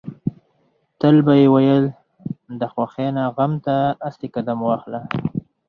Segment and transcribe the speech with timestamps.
[0.99, 1.85] تل به يې ويل
[2.59, 3.77] د خوښۍ نه غم ته
[4.07, 4.99] اسې قدم واخله.